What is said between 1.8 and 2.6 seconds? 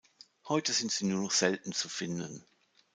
finden.